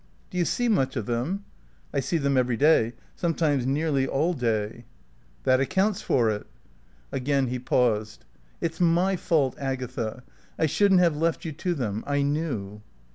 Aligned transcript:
"Do 0.31 0.39
you 0.39 0.45
see 0.45 0.67
much 0.67 0.95
of 0.95 1.05
them?" 1.05 1.45
"I 1.93 1.99
see 1.99 2.17
them 2.17 2.35
every 2.35 2.57
day. 2.57 2.93
Sometimes 3.15 3.67
nearly 3.67 4.07
all 4.07 4.33
day." 4.33 4.85
"That 5.43 5.59
accounts 5.59 6.01
for 6.01 6.31
it." 6.31 6.47
Again 7.11 7.49
he 7.49 7.59
paused. 7.59 8.25
"It's 8.61 8.81
my 8.81 9.15
fault, 9.15 9.55
Agatha. 9.59 10.23
I 10.57 10.65
shouldn't 10.65 11.01
have 11.01 11.15
left 11.15 11.45
you 11.45 11.51
to 11.51 11.75
them. 11.75 12.03
I 12.07 12.23
knew." 12.23 12.81